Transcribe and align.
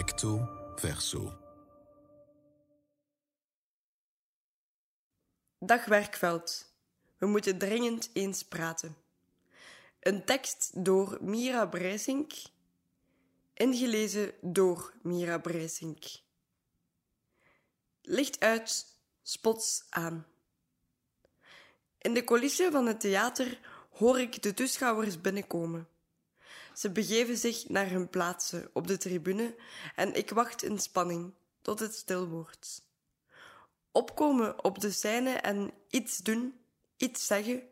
Recto 0.00 0.48
verso. 0.76 1.38
Dag 5.58 5.84
werkveld. 5.84 6.72
We 7.18 7.26
moeten 7.26 7.58
dringend 7.58 8.10
eens 8.12 8.42
praten. 8.42 8.96
Een 10.00 10.24
tekst 10.24 10.84
door 10.84 11.18
Mira 11.20 11.66
Breisink. 11.66 12.32
Ingelezen 13.54 14.32
door 14.40 14.92
Mira 15.02 15.38
Breisink. 15.38 16.04
Licht 18.02 18.40
uit, 18.40 18.86
spots 19.22 19.86
aan. 19.90 20.26
In 21.98 22.14
de 22.14 22.24
coulissen 22.24 22.72
van 22.72 22.86
het 22.86 23.00
theater 23.00 23.60
hoor 23.90 24.20
ik 24.20 24.42
de 24.42 24.54
toeschouwers 24.54 25.20
binnenkomen. 25.20 25.88
Ze 26.80 26.90
begeven 26.90 27.36
zich 27.36 27.68
naar 27.68 27.90
hun 27.90 28.08
plaatsen 28.08 28.70
op 28.72 28.86
de 28.86 28.96
tribune 28.96 29.56
en 29.94 30.14
ik 30.14 30.30
wacht 30.30 30.62
in 30.62 30.78
spanning 30.78 31.34
tot 31.62 31.80
het 31.80 31.94
stil 31.94 32.28
wordt. 32.28 32.82
Opkomen 33.92 34.64
op 34.64 34.80
de 34.80 34.90
scène 34.90 35.30
en 35.30 35.70
iets 35.88 36.18
doen, 36.18 36.60
iets 36.96 37.26
zeggen, 37.26 37.62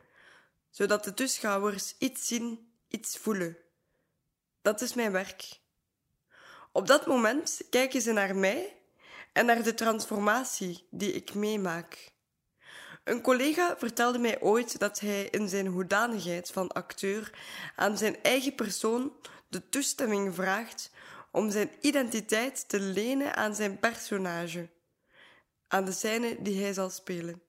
zodat 0.70 1.04
de 1.04 1.14
toeschouwers 1.14 1.94
iets 1.98 2.26
zien, 2.26 2.72
iets 2.88 3.18
voelen. 3.18 3.56
Dat 4.62 4.80
is 4.80 4.94
mijn 4.94 5.12
werk. 5.12 5.60
Op 6.72 6.86
dat 6.86 7.06
moment 7.06 7.60
kijken 7.70 8.00
ze 8.00 8.12
naar 8.12 8.36
mij 8.36 8.76
en 9.32 9.46
naar 9.46 9.62
de 9.62 9.74
transformatie 9.74 10.86
die 10.90 11.12
ik 11.12 11.34
meemaak. 11.34 12.12
Een 13.08 13.20
collega 13.20 13.76
vertelde 13.78 14.18
mij 14.18 14.40
ooit 14.40 14.78
dat 14.78 15.00
hij 15.00 15.24
in 15.24 15.48
zijn 15.48 15.66
hoedanigheid 15.66 16.50
van 16.50 16.68
acteur 16.68 17.38
aan 17.76 17.98
zijn 17.98 18.22
eigen 18.22 18.54
persoon 18.54 19.12
de 19.48 19.68
toestemming 19.68 20.34
vraagt 20.34 20.90
om 21.30 21.50
zijn 21.50 21.70
identiteit 21.80 22.68
te 22.68 22.80
lenen 22.80 23.36
aan 23.36 23.54
zijn 23.54 23.78
personage, 23.78 24.68
aan 25.68 25.84
de 25.84 25.92
scène 25.92 26.42
die 26.42 26.62
hij 26.62 26.72
zal 26.72 26.90
spelen. 26.90 27.42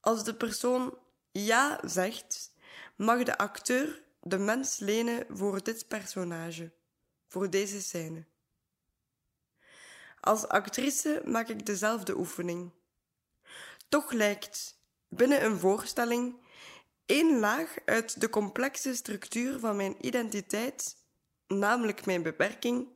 Als 0.00 0.24
de 0.24 0.34
persoon 0.34 0.98
ja 1.30 1.80
zegt, 1.84 2.52
mag 2.96 3.22
de 3.22 3.38
acteur 3.38 4.02
de 4.20 4.38
mens 4.38 4.78
lenen 4.78 5.26
voor 5.28 5.62
dit 5.62 5.88
personage, 5.88 6.72
voor 7.28 7.50
deze 7.50 7.80
scène. 7.82 8.24
Als 10.20 10.48
actrice 10.48 11.22
maak 11.24 11.48
ik 11.48 11.66
dezelfde 11.66 12.16
oefening. 12.16 12.78
Toch 13.90 14.12
lijkt 14.12 14.78
binnen 15.08 15.44
een 15.44 15.58
voorstelling 15.58 16.36
één 17.06 17.38
laag 17.38 17.76
uit 17.84 18.20
de 18.20 18.30
complexe 18.30 18.94
structuur 18.94 19.58
van 19.58 19.76
mijn 19.76 20.06
identiteit, 20.06 20.96
namelijk 21.46 22.06
mijn 22.06 22.22
beperking, 22.22 22.88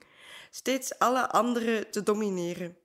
steeds 0.51 0.98
alle 0.98 1.28
andere 1.28 1.89
te 1.89 2.03
domineren. 2.03 2.78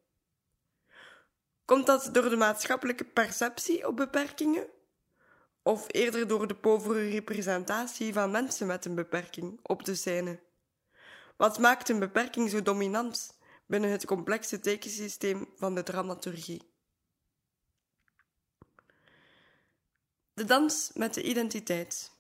Komt 1.66 1.86
dat 1.86 2.10
door 2.12 2.30
de 2.30 2.36
maatschappelijke 2.36 3.06
perceptie 3.06 3.88
op 3.88 3.96
beperkingen? 3.96 4.68
Of 5.64 5.86
eerder 5.88 6.28
door 6.28 6.48
de 6.48 6.56
povere 6.56 7.10
representatie 7.10 8.14
van 8.14 8.32
mensen 8.32 8.68
met 8.68 8.86
een 8.86 8.96
beperking 8.96 9.60
op 9.64 9.86
de 9.86 9.96
scène? 9.96 10.40
Wat 11.38 11.60
maakt 11.60 11.90
een 11.90 12.00
beperking 12.00 12.50
zo 12.50 12.62
dominant 12.62 13.38
binnen 13.66 13.90
het 13.90 14.06
complexe 14.06 14.60
tekensysteem 14.60 15.50
van 15.56 15.76
de 15.76 15.84
dramaturgie? 15.84 16.69
De 20.40 20.46
dans 20.46 20.92
met 20.94 21.14
de 21.14 21.24
identiteit. 21.24 22.12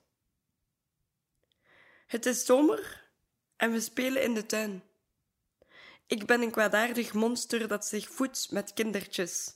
Het 2.07 2.25
is 2.25 2.45
zomer 2.45 3.09
en 3.57 3.71
we 3.71 3.79
spelen 3.79 4.23
in 4.23 4.33
de 4.33 4.45
tuin. 4.45 4.83
Ik 6.07 6.25
ben 6.25 6.41
een 6.41 6.51
kwaadaardig 6.51 7.13
monster 7.13 7.67
dat 7.67 7.85
zich 7.85 8.09
voedt 8.09 8.51
met 8.51 8.73
kindertjes. 8.73 9.53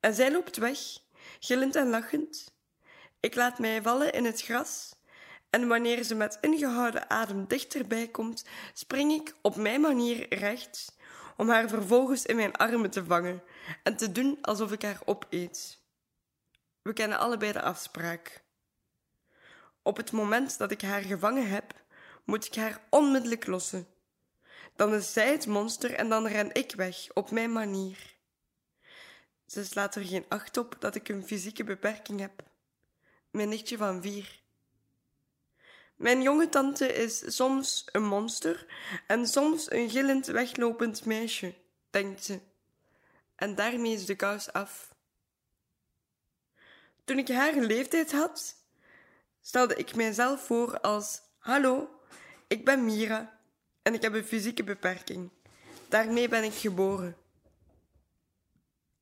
En 0.00 0.14
zij 0.14 0.32
loopt 0.32 0.56
weg, 0.56 0.78
gillend 1.40 1.76
en 1.76 1.88
lachend. 1.88 2.54
Ik 3.20 3.34
laat 3.34 3.58
mij 3.58 3.82
vallen 3.82 4.12
in 4.12 4.24
het 4.24 4.42
gras. 4.42 4.94
En 5.50 5.68
wanneer 5.68 6.02
ze 6.02 6.14
met 6.14 6.38
ingehouden 6.40 7.10
adem 7.10 7.46
dichterbij 7.46 8.08
komt, 8.08 8.44
spring 8.74 9.12
ik 9.12 9.34
op 9.42 9.56
mijn 9.56 9.80
manier 9.80 10.34
recht, 10.34 10.96
om 11.36 11.48
haar 11.48 11.68
vervolgens 11.68 12.26
in 12.26 12.36
mijn 12.36 12.56
armen 12.56 12.90
te 12.90 13.04
vangen 13.04 13.42
en 13.82 13.96
te 13.96 14.12
doen 14.12 14.38
alsof 14.40 14.72
ik 14.72 14.82
haar 14.82 15.00
opeet. 15.04 15.79
We 16.82 16.92
kennen 16.92 17.18
allebei 17.18 17.52
de 17.52 17.62
afspraak. 17.62 18.42
Op 19.82 19.96
het 19.96 20.12
moment 20.12 20.58
dat 20.58 20.70
ik 20.70 20.82
haar 20.82 21.02
gevangen 21.02 21.48
heb, 21.48 21.74
moet 22.24 22.46
ik 22.46 22.54
haar 22.54 22.80
onmiddellijk 22.90 23.46
lossen. 23.46 23.86
Dan 24.76 24.94
is 24.94 25.12
zij 25.12 25.30
het 25.30 25.46
monster 25.46 25.94
en 25.94 26.08
dan 26.08 26.26
ren 26.26 26.54
ik 26.54 26.72
weg 26.72 27.06
op 27.14 27.30
mijn 27.30 27.52
manier. 27.52 28.14
Ze 29.46 29.64
slaat 29.64 29.94
er 29.94 30.04
geen 30.04 30.24
acht 30.28 30.56
op 30.56 30.76
dat 30.78 30.94
ik 30.94 31.08
een 31.08 31.26
fysieke 31.26 31.64
beperking 31.64 32.20
heb. 32.20 32.42
Mijn 33.30 33.48
nichtje 33.48 33.76
van 33.76 34.02
vier. 34.02 34.40
Mijn 35.96 36.22
jonge 36.22 36.48
tante 36.48 36.86
is 36.92 37.36
soms 37.36 37.84
een 37.92 38.04
monster 38.04 38.66
en 39.06 39.26
soms 39.26 39.70
een 39.70 39.90
gillend 39.90 40.26
weglopend 40.26 41.04
meisje, 41.04 41.54
denkt 41.90 42.24
ze. 42.24 42.40
En 43.34 43.54
daarmee 43.54 43.92
is 43.92 44.06
de 44.06 44.16
kous 44.16 44.52
af. 44.52 44.89
Toen 47.10 47.18
ik 47.18 47.28
haar 47.28 47.54
leeftijd 47.54 48.12
had, 48.12 48.56
stelde 49.40 49.74
ik 49.74 49.94
mijzelf 49.94 50.44
voor 50.44 50.80
als: 50.80 51.20
Hallo, 51.38 52.00
ik 52.46 52.64
ben 52.64 52.84
Mira 52.84 53.38
en 53.82 53.94
ik 53.94 54.02
heb 54.02 54.14
een 54.14 54.24
fysieke 54.24 54.64
beperking. 54.64 55.30
Daarmee 55.88 56.28
ben 56.28 56.44
ik 56.44 56.52
geboren. 56.52 57.16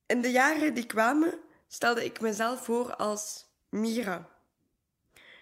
In 0.05 0.21
de 0.21 0.31
jaren 0.31 0.73
die 0.73 0.85
kwamen, 0.85 1.39
stelde 1.67 2.05
ik 2.05 2.21
mezelf 2.21 2.63
voor 2.63 2.95
als 2.95 3.45
Mira. 3.69 4.29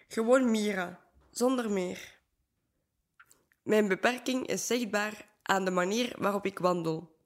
Gewoon 0.08 0.52
Mira, 0.52 1.00
zonder 1.32 1.72
meer. 1.72 2.20
Mijn 3.64 3.88
beperking 3.88 4.48
is 4.48 4.68
zichtbaar 4.68 5.28
aan 5.44 5.66
de 5.66 5.72
manier 5.72 6.16
waarop 6.18 6.46
ik 6.46 6.60
wandel. 6.60 7.17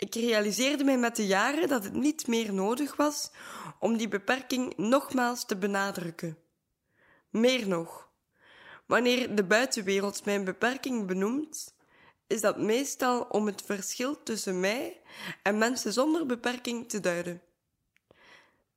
Ik 0.00 0.14
realiseerde 0.14 0.84
mij 0.84 0.98
met 0.98 1.16
de 1.16 1.26
jaren 1.26 1.68
dat 1.68 1.84
het 1.84 1.92
niet 1.92 2.26
meer 2.26 2.52
nodig 2.52 2.96
was 2.96 3.30
om 3.78 3.96
die 3.96 4.08
beperking 4.08 4.76
nogmaals 4.76 5.44
te 5.46 5.56
benadrukken. 5.56 6.38
Meer 7.30 7.68
nog, 7.68 8.08
wanneer 8.86 9.34
de 9.34 9.44
buitenwereld 9.44 10.24
mijn 10.24 10.44
beperking 10.44 11.06
benoemt, 11.06 11.74
is 12.26 12.40
dat 12.40 12.58
meestal 12.58 13.22
om 13.22 13.46
het 13.46 13.62
verschil 13.62 14.22
tussen 14.22 14.60
mij 14.60 15.00
en 15.42 15.58
mensen 15.58 15.92
zonder 15.92 16.26
beperking 16.26 16.88
te 16.88 17.00
duiden. 17.00 17.42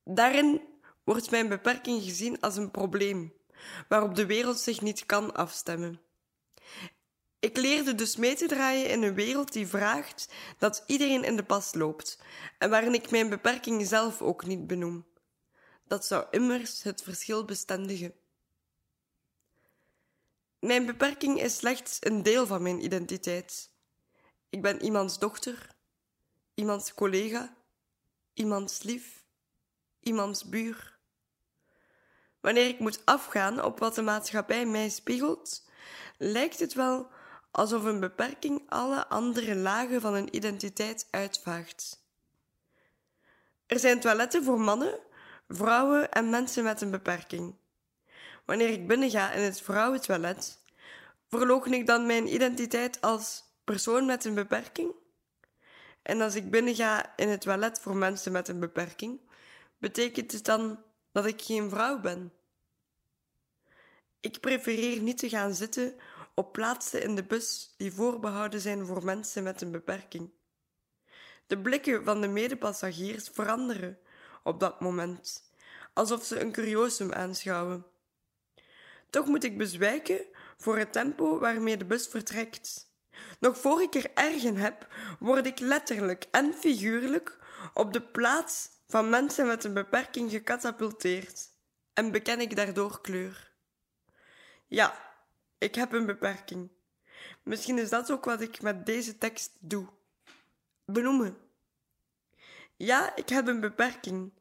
Daarin 0.03 0.61
wordt 1.03 1.31
mijn 1.31 1.47
beperking 1.47 2.03
gezien 2.03 2.41
als 2.41 2.57
een 2.57 2.71
probleem, 2.71 3.33
waarop 3.87 4.15
de 4.15 4.25
wereld 4.25 4.59
zich 4.59 4.81
niet 4.81 5.05
kan 5.05 5.35
afstemmen. 5.35 6.01
Ik 7.43 7.57
leerde 7.57 7.95
dus 7.95 8.15
mee 8.15 8.35
te 8.35 8.47
draaien 8.47 8.89
in 8.89 9.03
een 9.03 9.13
wereld 9.13 9.53
die 9.53 9.67
vraagt 9.67 10.33
dat 10.57 10.83
iedereen 10.87 11.23
in 11.23 11.35
de 11.35 11.43
pas 11.43 11.73
loopt 11.73 12.19
en 12.57 12.69
waarin 12.69 12.93
ik 12.93 13.11
mijn 13.11 13.29
beperking 13.29 13.87
zelf 13.87 14.21
ook 14.21 14.45
niet 14.45 14.67
benoem. 14.67 15.05
Dat 15.87 16.05
zou 16.05 16.25
immers 16.31 16.83
het 16.83 17.01
verschil 17.01 17.45
bestendigen. 17.45 18.13
Mijn 20.59 20.85
beperking 20.85 21.41
is 21.41 21.55
slechts 21.55 21.97
een 21.99 22.23
deel 22.23 22.45
van 22.45 22.61
mijn 22.61 22.83
identiteit. 22.83 23.69
Ik 24.49 24.61
ben 24.61 24.83
iemands 24.83 25.19
dochter, 25.19 25.75
iemands 26.53 26.93
collega, 26.93 27.57
iemands 28.33 28.83
lief, 28.83 29.25
iemands 29.99 30.49
buur. 30.49 30.99
Wanneer 32.39 32.67
ik 32.67 32.79
moet 32.79 33.05
afgaan 33.05 33.63
op 33.63 33.79
wat 33.79 33.95
de 33.95 34.01
maatschappij 34.01 34.65
mij 34.65 34.89
spiegelt, 34.89 35.69
lijkt 36.17 36.59
het 36.59 36.73
wel 36.73 37.11
alsof 37.53 37.83
een 37.83 37.99
beperking 37.99 38.61
alle 38.67 39.07
andere 39.07 39.55
lagen 39.55 40.01
van 40.01 40.13
een 40.13 40.35
identiteit 40.35 41.07
uitvaagt. 41.09 42.05
Er 43.65 43.79
zijn 43.79 43.99
toiletten 43.99 44.43
voor 44.43 44.59
mannen, 44.59 44.99
vrouwen 45.47 46.11
en 46.11 46.29
mensen 46.29 46.63
met 46.63 46.81
een 46.81 46.91
beperking. 46.91 47.55
Wanneer 48.45 48.69
ik 48.69 48.87
binnenga 48.87 49.31
in 49.31 49.41
het 49.41 49.61
vrouwentoilet, 49.61 50.57
verloochen 51.29 51.73
ik 51.73 51.87
dan 51.87 52.05
mijn 52.05 52.33
identiteit 52.33 53.01
als 53.01 53.43
persoon 53.63 54.05
met 54.05 54.25
een 54.25 54.33
beperking? 54.33 54.91
En 56.01 56.21
als 56.21 56.35
ik 56.35 56.51
binnenga 56.51 57.15
in 57.15 57.29
het 57.29 57.41
toilet 57.41 57.79
voor 57.79 57.95
mensen 57.95 58.31
met 58.31 58.47
een 58.47 58.59
beperking, 58.59 59.19
betekent 59.77 60.31
het 60.31 60.45
dan 60.45 60.83
dat 61.11 61.25
ik 61.25 61.41
geen 61.41 61.69
vrouw 61.69 61.99
ben? 61.99 62.33
Ik 64.19 64.39
prefereer 64.39 65.01
niet 65.01 65.17
te 65.17 65.29
gaan 65.29 65.53
zitten 65.53 65.95
op 66.33 66.51
plaatsen 66.51 67.01
in 67.01 67.15
de 67.15 67.23
bus 67.23 67.73
die 67.77 67.93
voorbehouden 67.93 68.59
zijn 68.59 68.85
voor 68.85 69.05
mensen 69.05 69.43
met 69.43 69.61
een 69.61 69.71
beperking. 69.71 70.31
De 71.47 71.57
blikken 71.57 72.03
van 72.03 72.21
de 72.21 72.27
medepassagiers 72.27 73.29
veranderen 73.33 73.99
op 74.43 74.59
dat 74.59 74.79
moment, 74.79 75.51
alsof 75.93 76.23
ze 76.23 76.39
een 76.39 76.51
curiosum 76.51 77.13
aanschouwen. 77.13 77.85
Toch 79.09 79.25
moet 79.25 79.43
ik 79.43 79.57
bezwijken 79.57 80.25
voor 80.57 80.77
het 80.77 80.93
tempo 80.93 81.39
waarmee 81.39 81.77
de 81.77 81.85
bus 81.85 82.07
vertrekt. 82.07 82.91
Nog 83.39 83.57
voor 83.57 83.81
ik 83.81 83.93
er 83.95 84.11
erg 84.13 84.43
in 84.43 84.57
heb, 84.57 84.87
word 85.19 85.45
ik 85.45 85.59
letterlijk 85.59 86.27
en 86.31 86.53
figuurlijk 86.53 87.37
op 87.73 87.93
de 87.93 88.01
plaats 88.01 88.69
van 88.87 89.09
mensen 89.09 89.47
met 89.47 89.63
een 89.63 89.73
beperking 89.73 90.31
gecatapulteerd 90.31 91.49
en 91.93 92.11
beken 92.11 92.39
ik 92.39 92.55
daardoor 92.55 93.01
kleur. 93.01 93.51
Ja, 94.67 95.12
ik 95.63 95.75
heb 95.75 95.91
een 95.91 96.05
beperking. 96.05 96.69
Misschien 97.43 97.77
is 97.77 97.89
dat 97.89 98.11
ook 98.11 98.25
wat 98.25 98.41
ik 98.41 98.61
met 98.61 98.85
deze 98.85 99.17
tekst 99.17 99.51
doe. 99.59 99.87
Benoemen. 100.85 101.37
Ja, 102.75 103.15
ik 103.15 103.29
heb 103.29 103.47
een 103.47 103.59
beperking. 103.59 104.31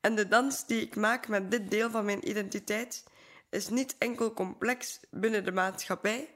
En 0.00 0.14
de 0.14 0.28
dans 0.28 0.66
die 0.66 0.80
ik 0.80 0.96
maak 0.96 1.28
met 1.28 1.50
dit 1.50 1.70
deel 1.70 1.90
van 1.90 2.04
mijn 2.04 2.28
identiteit 2.28 3.04
is 3.50 3.68
niet 3.68 3.98
enkel 3.98 4.32
complex 4.32 5.00
binnen 5.10 5.44
de 5.44 5.52
maatschappij, 5.52 6.34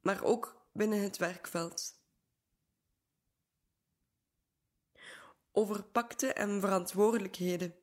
maar 0.00 0.22
ook 0.22 0.64
binnen 0.72 1.02
het 1.02 1.16
werkveld. 1.16 1.98
Over 5.52 5.82
pakte 5.82 6.32
en 6.32 6.60
verantwoordelijkheden. 6.60 7.74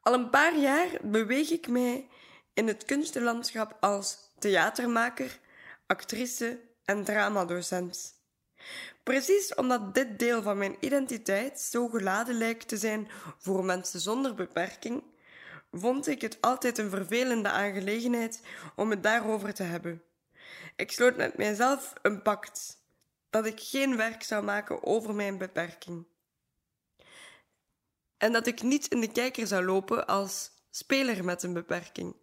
Al 0.00 0.14
een 0.14 0.30
paar 0.30 0.56
jaar 0.58 0.98
beweeg 1.02 1.50
ik 1.50 1.68
mij 1.68 2.08
in 2.54 2.66
het 2.66 2.84
kunstenlandschap 2.84 3.76
als 3.80 4.18
theatermaker, 4.38 5.38
actrice 5.86 6.60
en 6.84 7.04
dramadocent. 7.04 8.14
Precies 9.02 9.54
omdat 9.54 9.94
dit 9.94 10.18
deel 10.18 10.42
van 10.42 10.58
mijn 10.58 10.76
identiteit 10.80 11.60
zo 11.60 11.88
geladen 11.88 12.34
lijkt 12.34 12.68
te 12.68 12.76
zijn 12.76 13.08
voor 13.38 13.64
mensen 13.64 14.00
zonder 14.00 14.34
beperking, 14.34 15.02
vond 15.72 16.06
ik 16.06 16.20
het 16.20 16.40
altijd 16.40 16.78
een 16.78 16.90
vervelende 16.90 17.48
aangelegenheid 17.48 18.40
om 18.76 18.90
het 18.90 19.02
daarover 19.02 19.54
te 19.54 19.62
hebben. 19.62 20.02
Ik 20.76 20.92
sloot 20.92 21.16
met 21.16 21.36
mijzelf 21.36 21.92
een 22.02 22.22
pact 22.22 22.80
dat 23.30 23.46
ik 23.46 23.60
geen 23.60 23.96
werk 23.96 24.22
zou 24.22 24.44
maken 24.44 24.84
over 24.84 25.14
mijn 25.14 25.38
beperking. 25.38 26.06
En 28.18 28.32
dat 28.32 28.46
ik 28.46 28.62
niet 28.62 28.86
in 28.86 29.00
de 29.00 29.12
kijker 29.12 29.46
zou 29.46 29.64
lopen 29.64 30.06
als 30.06 30.50
speler 30.70 31.24
met 31.24 31.42
een 31.42 31.52
beperking. 31.52 32.14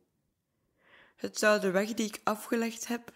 Het 1.19 1.39
zou 1.39 1.59
de 1.59 1.71
weg 1.71 1.93
die 1.93 2.07
ik 2.07 2.21
afgelegd 2.23 2.87
heb 2.87 3.11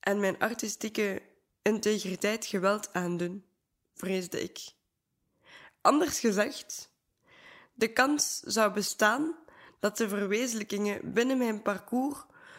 en 0.00 0.20
mijn 0.20 0.38
artistieke 0.38 1.22
integriteit 1.62 2.46
geweld 2.46 2.92
aandoen, 2.92 3.44
vreesde 3.94 4.42
ik. 4.42 4.60
Anders 5.80 6.20
gezegd, 6.20 6.90
de 7.74 7.92
kans 7.92 8.40
zou 8.40 8.72
bestaan 8.72 9.36
dat 9.80 9.96
de 9.96 10.08
verwezenlijkingen 10.08 11.12
binnen 11.12 11.38
mijn 11.38 11.62
parcours 11.62 12.18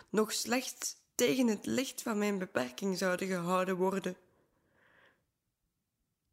nog 0.09 0.33
slechts 0.33 0.95
tegen 1.15 1.47
het 1.47 1.65
licht 1.65 2.01
van 2.01 2.17
mijn 2.17 2.37
beperking 2.37 2.97
zouden 2.97 3.27
gehouden 3.27 3.75
worden. 3.75 4.17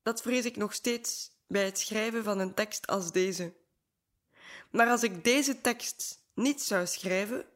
Dat 0.03 0.23
vrees 0.23 0.45
ik 0.45 0.57
nog 0.57 0.75
steeds 0.75 1.31
bij 1.47 1.65
het 1.65 1.79
schrijven 1.79 2.25
van 2.25 2.39
een 2.39 2.55
tekst 2.55 2.87
als 2.87 3.13
deze. 3.13 3.53
Maar 4.71 4.89
als 4.89 5.03
ik 5.03 5.25
deze 5.25 5.61
tekst 5.61 6.23
niet 6.35 6.63
zou 6.63 6.87
schrijven, 6.87 7.47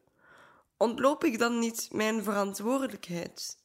ontloop 0.77 1.23
ik 1.23 1.39
dan 1.39 1.59
niet 1.59 1.87
mijn 1.91 2.23
verantwoordelijkheid 2.23 3.57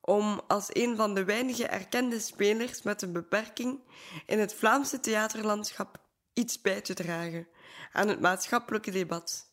om 0.00 0.40
als 0.46 0.66
een 0.68 0.96
van 0.96 1.14
de 1.14 1.24
weinige 1.24 1.66
erkende 1.66 2.20
spelers 2.20 2.82
met 2.82 3.02
een 3.02 3.12
beperking 3.12 3.80
in 4.26 4.38
het 4.38 4.54
Vlaamse 4.54 5.00
theaterlandschap 5.00 5.98
iets 6.32 6.60
bij 6.60 6.80
te 6.80 6.94
dragen 6.94 7.48
aan 7.92 8.08
het 8.08 8.20
maatschappelijke 8.20 8.90
debat. 8.90 9.52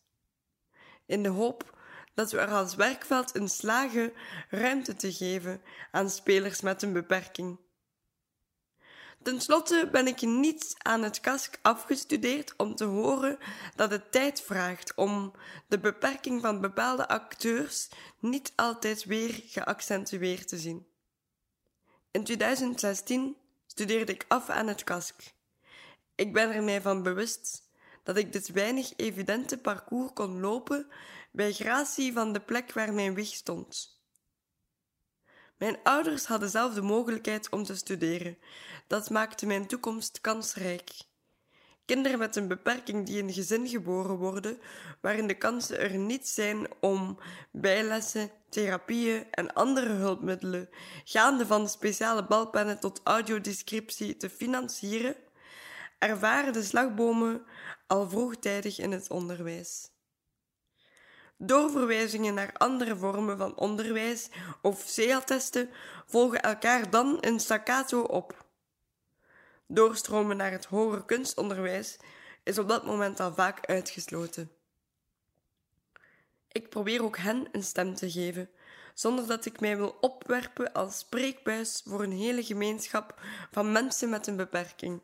In 1.05 1.23
de 1.23 1.29
hoop 1.29 1.77
dat 2.13 2.31
we 2.31 2.39
er 2.39 2.51
als 2.51 2.75
werkveld 2.75 3.35
in 3.35 3.49
slagen 3.49 4.13
ruimte 4.49 4.95
te 4.95 5.13
geven 5.13 5.61
aan 5.91 6.09
spelers 6.09 6.61
met 6.61 6.81
een 6.81 6.93
beperking. 6.93 7.59
Ten 9.23 9.41
slotte 9.41 9.89
ben 9.91 10.07
ik 10.07 10.21
niet 10.21 10.75
aan 10.77 11.03
het 11.03 11.19
kask 11.19 11.59
afgestudeerd 11.61 12.53
om 12.57 12.75
te 12.75 12.83
horen 12.83 13.37
dat 13.75 13.91
het 13.91 14.11
tijd 14.11 14.41
vraagt 14.41 14.95
om 14.95 15.33
de 15.67 15.79
beperking 15.79 16.41
van 16.41 16.61
bepaalde 16.61 17.07
acteurs 17.07 17.89
niet 18.19 18.53
altijd 18.55 19.03
weer 19.03 19.41
geaccentueerd 19.45 20.47
te 20.47 20.57
zien. 20.57 20.87
In 22.11 22.23
2016 22.23 23.35
studeerde 23.67 24.13
ik 24.13 24.25
af 24.27 24.49
aan 24.49 24.67
het 24.67 24.83
kask. 24.83 25.33
Ik 26.15 26.33
ben 26.33 26.49
er 26.51 26.63
mij 26.63 26.81
van 26.81 27.03
bewust 27.03 27.69
dat 28.03 28.17
ik 28.17 28.33
dit 28.33 28.51
weinig 28.51 28.93
evidente 28.95 29.57
parcours 29.57 30.13
kon 30.13 30.39
lopen 30.39 30.87
bij 31.31 31.51
gratie 31.51 32.13
van 32.13 32.33
de 32.33 32.39
plek 32.39 32.73
waar 32.73 32.93
mijn 32.93 33.13
wieg 33.13 33.33
stond. 33.33 33.96
Mijn 35.57 35.77
ouders 35.83 36.25
hadden 36.25 36.49
zelf 36.49 36.73
de 36.73 36.81
mogelijkheid 36.81 37.49
om 37.49 37.63
te 37.63 37.75
studeren. 37.75 38.37
Dat 38.87 39.09
maakte 39.09 39.45
mijn 39.45 39.67
toekomst 39.67 40.21
kansrijk. 40.21 40.89
Kinderen 41.85 42.19
met 42.19 42.35
een 42.35 42.47
beperking 42.47 43.05
die 43.05 43.17
in 43.17 43.33
gezin 43.33 43.67
geboren 43.67 44.15
worden, 44.15 44.59
waarin 45.01 45.27
de 45.27 45.37
kansen 45.37 45.79
er 45.79 45.97
niet 45.97 46.27
zijn 46.27 46.67
om 46.79 47.19
bijlessen, 47.51 48.31
therapieën 48.49 49.25
en 49.31 49.53
andere 49.53 49.89
hulpmiddelen, 49.89 50.69
gaande 51.03 51.45
van 51.45 51.69
speciale 51.69 52.25
balpennen 52.25 52.79
tot 52.79 53.01
audiodescriptie, 53.03 54.17
te 54.17 54.29
financieren, 54.29 55.15
ervaren 55.99 56.53
de 56.53 56.63
slagbomen 56.63 57.45
al 57.87 58.09
vroegtijdig 58.09 58.79
in 58.79 58.91
het 58.91 59.09
onderwijs. 59.09 59.89
Doorverwijzingen 61.39 62.33
naar 62.33 62.53
andere 62.53 62.97
vormen 62.97 63.37
van 63.37 63.55
onderwijs 63.55 64.29
of 64.61 64.83
CEAL-testen 64.87 65.69
volgen 66.05 66.41
elkaar 66.41 66.89
dan 66.89 67.21
in 67.21 67.39
staccato 67.39 68.01
op. 68.01 68.45
Doorstromen 69.67 70.37
naar 70.37 70.51
het 70.51 70.65
hoger 70.65 71.05
kunstonderwijs 71.05 71.97
is 72.43 72.57
op 72.57 72.67
dat 72.67 72.85
moment 72.85 73.19
al 73.19 73.33
vaak 73.33 73.65
uitgesloten. 73.65 74.51
Ik 76.47 76.69
probeer 76.69 77.03
ook 77.03 77.17
hen 77.17 77.47
een 77.51 77.63
stem 77.63 77.95
te 77.95 78.11
geven, 78.11 78.49
zonder 78.93 79.27
dat 79.27 79.45
ik 79.45 79.59
mij 79.59 79.77
wil 79.77 79.97
opwerpen 80.01 80.73
als 80.73 80.97
spreekbuis 80.97 81.81
voor 81.85 82.03
een 82.03 82.11
hele 82.11 82.43
gemeenschap 82.43 83.21
van 83.51 83.71
mensen 83.71 84.09
met 84.09 84.27
een 84.27 84.35
beperking. 84.35 85.01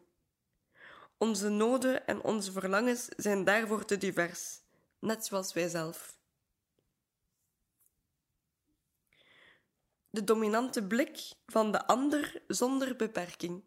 Onze 1.17 1.49
noden 1.49 2.07
en 2.07 2.21
onze 2.21 2.51
verlangens 2.51 3.07
zijn 3.17 3.43
daarvoor 3.43 3.85
te 3.85 3.97
divers, 3.97 4.59
net 4.99 5.25
zoals 5.25 5.53
wij 5.53 5.67
zelf. 5.67 6.21
De 10.13 10.23
dominante 10.23 10.83
blik 10.83 11.19
van 11.45 11.71
de 11.71 11.87
ander 11.87 12.41
zonder 12.47 12.95
beperking. 12.95 13.63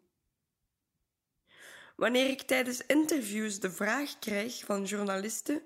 Wanneer 1.95 2.29
ik 2.29 2.41
tijdens 2.41 2.85
interviews 2.85 3.59
de 3.59 3.71
vraag 3.71 4.19
krijg 4.19 4.65
van 4.65 4.83
journalisten 4.83 5.61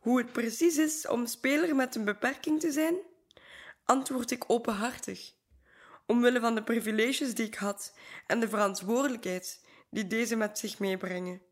hoe 0.00 0.18
het 0.18 0.32
precies 0.32 0.76
is 0.76 1.06
om 1.06 1.26
speler 1.26 1.76
met 1.76 1.94
een 1.94 2.04
beperking 2.04 2.60
te 2.60 2.72
zijn, 2.72 2.96
antwoord 3.84 4.30
ik 4.30 4.44
openhartig, 4.46 5.34
omwille 6.06 6.40
van 6.40 6.54
de 6.54 6.62
privileges 6.62 7.34
die 7.34 7.46
ik 7.46 7.54
had 7.54 7.94
en 8.26 8.40
de 8.40 8.48
verantwoordelijkheid 8.48 9.64
die 9.90 10.06
deze 10.06 10.36
met 10.36 10.58
zich 10.58 10.78
meebrengen. 10.78 11.42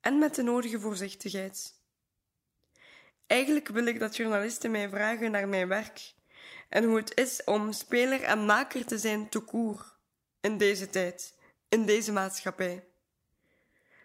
En 0.00 0.18
met 0.18 0.34
de 0.34 0.42
nodige 0.42 0.80
voorzichtigheid. 0.80 1.80
Eigenlijk 3.26 3.68
wil 3.68 3.86
ik 3.86 3.98
dat 3.98 4.16
journalisten 4.16 4.70
mij 4.70 4.88
vragen 4.88 5.30
naar 5.30 5.48
mijn 5.48 5.68
werk 5.68 6.16
en 6.68 6.84
hoe 6.84 6.96
het 6.96 7.16
is 7.16 7.44
om 7.44 7.72
speler 7.72 8.22
en 8.22 8.46
maker 8.46 8.86
te 8.86 8.98
zijn 8.98 9.28
te 9.28 9.40
koer 9.40 9.96
in 10.40 10.58
deze 10.58 10.90
tijd, 10.90 11.34
in 11.68 11.86
deze 11.86 12.12
maatschappij. 12.12 12.84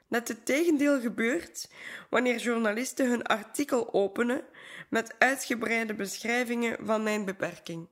Net 0.08 0.27
het 0.27 0.46
tegendeel 0.46 1.01
gebeurt 1.01 1.70
wanneer 2.10 2.38
journalisten 2.38 3.10
hun 3.10 3.24
artikel 3.24 3.93
openen 3.93 4.46
met 4.89 5.15
uitgebreide 5.17 5.93
beschrijvingen 5.93 6.86
van 6.86 7.03
mijn 7.03 7.25
beperking. 7.25 7.88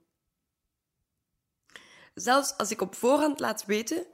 Zelfs 2.13 2.57
als 2.57 2.71
ik 2.71 2.81
op 2.81 2.95
voorhand 2.95 3.39
laat 3.39 3.65
weten 3.65 4.05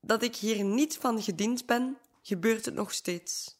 dat 0.00 0.22
ik 0.22 0.36
hier 0.36 0.64
niet 0.64 0.96
van 0.96 1.22
gediend 1.22 1.66
ben, 1.66 1.98
gebeurt 2.22 2.64
het 2.64 2.74
nog 2.74 2.92
steeds. 2.92 3.58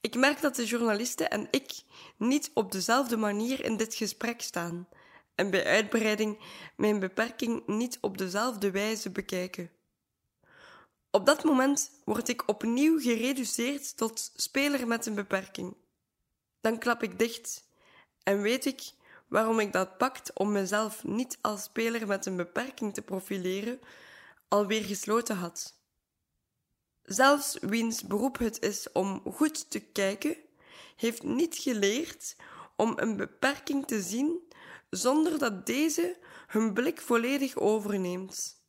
Ik 0.00 0.14
merk 0.14 0.40
dat 0.40 0.56
de 0.56 0.64
journalisten 0.64 1.30
en 1.30 1.48
ik 1.50 1.72
niet 2.16 2.50
op 2.54 2.72
dezelfde 2.72 3.16
manier 3.16 3.64
in 3.64 3.76
dit 3.76 3.94
gesprek 3.94 4.40
staan 4.40 4.88
en 5.34 5.50
bij 5.50 5.64
uitbreiding 5.64 6.38
mijn 6.76 7.00
beperking 7.00 7.66
niet 7.66 7.98
op 8.00 8.18
dezelfde 8.18 8.70
wijze 8.70 9.10
bekijken. 9.10 9.70
Op 11.10 11.26
dat 11.26 11.44
moment 11.44 11.90
word 12.04 12.28
ik 12.28 12.48
opnieuw 12.48 13.00
gereduceerd 13.00 13.96
tot 13.96 14.32
speler 14.36 14.86
met 14.86 15.06
een 15.06 15.14
beperking. 15.14 15.76
Dan 16.60 16.78
klap 16.78 17.02
ik 17.02 17.18
dicht 17.18 17.68
en 18.22 18.42
weet 18.42 18.64
ik 18.64 18.92
waarom 19.28 19.60
ik 19.60 19.72
dat 19.72 19.98
pact 19.98 20.32
om 20.32 20.52
mezelf 20.52 21.04
niet 21.04 21.38
als 21.40 21.62
speler 21.62 22.06
met 22.06 22.26
een 22.26 22.36
beperking 22.36 22.94
te 22.94 23.02
profileren, 23.02 23.80
alweer 24.48 24.84
gesloten 24.84 25.36
had. 25.36 25.74
Zelfs 27.02 27.58
wiens 27.60 28.02
beroep 28.02 28.38
het 28.38 28.62
is 28.62 28.92
om 28.92 29.22
goed 29.32 29.70
te 29.70 29.80
kijken, 29.80 30.36
heeft 30.96 31.22
niet 31.22 31.56
geleerd 31.56 32.36
om 32.76 32.92
een 32.96 33.16
beperking 33.16 33.86
te 33.86 34.02
zien 34.02 34.51
zonder 34.96 35.38
dat 35.38 35.66
deze 35.66 36.16
hun 36.46 36.72
blik 36.72 37.00
volledig 37.00 37.56
overneemt. 37.56 38.62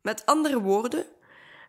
Met 0.00 0.26
andere 0.26 0.60
woorden, 0.60 1.06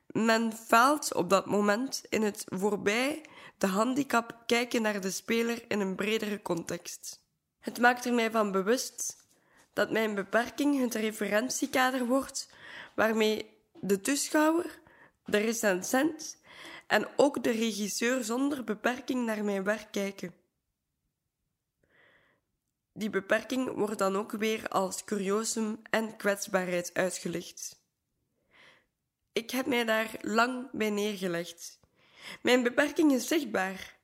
men 0.08 0.53
faalt 0.53 1.13
op 1.13 1.29
dat 1.29 1.46
moment 1.46 2.03
in 2.10 2.22
het 2.22 2.43
voorbij 2.46 3.25
de 3.58 3.67
handicap 3.67 4.43
kijken 4.46 4.82
naar 4.82 5.01
de 5.01 5.12
speler 5.12 5.63
in 5.67 5.79
een 5.79 5.96
bredere 5.96 6.41
context. 6.41 7.22
Het 7.60 7.79
maakt 7.79 8.05
er 8.05 8.13
mij 8.13 8.32
van 8.32 8.51
bewust 8.51 9.27
dat 9.74 9.91
mijn 9.91 10.15
beperking 10.15 10.79
het 10.79 10.96
referentiekader 10.96 12.05
wordt 12.05 12.50
waarmee 12.96 13.50
de 13.79 14.01
toeschouwer, 14.01 14.79
de 15.25 15.38
recensent 15.38 16.38
en 16.88 17.08
ook 17.15 17.43
de 17.43 17.51
regisseur 17.51 18.24
zonder 18.24 18.63
beperking 18.63 19.25
naar 19.25 19.43
mijn 19.43 19.63
werk 19.63 19.91
kijken. 19.91 20.43
Die 22.94 23.10
beperking 23.10 23.72
wordt 23.72 23.98
dan 23.98 24.16
ook 24.16 24.32
weer 24.32 24.68
als 24.68 25.04
curiosum 25.04 25.82
en 25.90 26.18
kwetsbaarheid 26.18 26.94
uitgelicht. 26.94 27.82
Ik 29.32 29.52
heb 29.52 29.66
mij 29.66 29.86
daar 29.86 30.12
lang 30.22 30.68
bij 30.72 30.90
neergelegd. 30.90 31.80
Mijn 32.42 32.64
beperking 32.64 33.12
is 33.12 33.28
zichtbaar. 33.28 33.98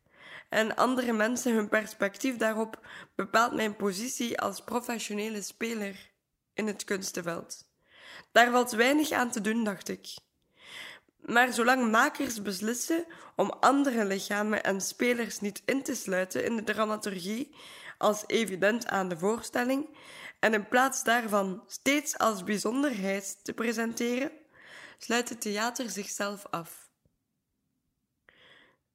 En 0.50 0.76
andere 0.76 1.14
mensen 1.14 1.54
hun 1.56 1.70
perspectief 1.70 2.38
daarop 2.38 2.88
bepaalt 3.16 3.54
mijn 3.54 3.76
positie 3.76 4.40
als 4.40 4.64
professionele 4.64 5.42
speler 5.42 6.10
in 6.54 6.68
het 6.68 6.84
kunstenveld. 6.84 7.68
Daar 8.32 8.52
valt 8.52 8.72
weinig 8.72 9.12
aan 9.12 9.32
te 9.32 9.42
doen, 9.42 9.64
dacht 9.64 9.90
ik. 9.90 10.08
Maar 11.20 11.54
zolang 11.54 11.92
makers 11.92 12.42
beslissen 12.42 13.06
om 13.36 13.50
andere 13.50 14.06
lichamen 14.06 14.64
en 14.64 14.82
spelers 14.82 15.40
niet 15.40 15.62
in 15.66 15.84
te 15.84 15.96
sluiten 15.96 16.44
in 16.44 16.56
de 16.56 16.64
dramaturgie 16.64 17.56
als 18.00 18.24
evident 18.28 18.88
aan 18.88 19.10
de 19.10 19.18
voorstelling 19.18 19.98
en 20.40 20.54
in 20.54 20.68
plaats 20.68 21.04
daarvan 21.04 21.64
steeds 21.68 22.18
als 22.18 22.44
bijzonderheid 22.44 23.44
te 23.44 23.54
presenteren, 23.54 24.32
sluit 24.98 25.30
het 25.30 25.42
theater 25.42 25.90
zichzelf 25.90 26.46
af. 26.50 26.90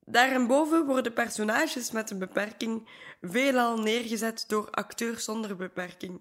Daarboven 0.07 0.87
worden 0.87 1.13
personages 1.13 1.91
met 1.91 2.11
een 2.11 2.19
beperking 2.19 2.89
veelal 3.21 3.79
neergezet 3.79 4.45
door 4.49 4.71
acteurs 4.71 5.25
zonder 5.25 5.57
beperking. 5.57 6.21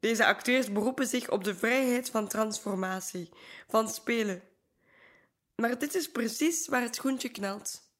Deze 0.00 0.26
acteurs 0.26 0.72
beroepen 0.72 1.06
zich 1.06 1.30
op 1.30 1.44
de 1.44 1.54
vrijheid 1.54 2.10
van 2.10 2.28
transformatie, 2.28 3.30
van 3.68 3.88
spelen. 3.88 4.42
Maar 5.54 5.78
dit 5.78 5.94
is 5.94 6.10
precies 6.10 6.68
waar 6.68 6.82
het 6.82 6.94
schoentje 6.94 7.28
knelt. 7.28 7.90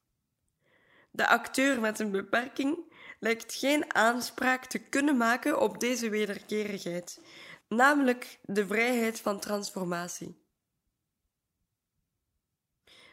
De 1.10 1.26
acteur 1.26 1.80
met 1.80 1.98
een 1.98 2.10
beperking 2.10 2.94
lijkt 3.18 3.54
geen 3.54 3.94
aanspraak 3.94 4.66
te 4.66 4.78
kunnen 4.78 5.16
maken 5.16 5.60
op 5.60 5.80
deze 5.80 6.08
wederkerigheid, 6.08 7.20
namelijk 7.68 8.38
de 8.42 8.66
vrijheid 8.66 9.20
van 9.20 9.40
transformatie. 9.40 10.44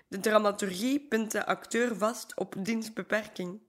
De 0.07 0.19
dramaturgie 0.19 1.07
pint 1.07 1.31
de 1.31 1.45
acteur 1.45 1.97
vast 1.97 2.35
op 2.35 2.55
diens 2.57 2.93
beperking. 2.93 3.61